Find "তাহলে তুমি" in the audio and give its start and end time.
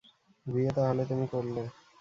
0.77-1.25